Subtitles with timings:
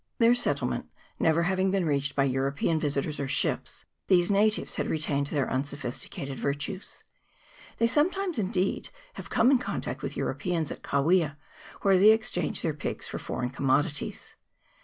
[0.17, 5.27] Their settlement never having been reached by European visitors or ships, these natives had retained
[5.27, 7.03] their unsophisticated virtues.
[7.77, 11.37] They sometimes, indeed, have come in contact with Euro peans at Kawia,
[11.81, 14.33] where they exchange their pigs for foreign commodities.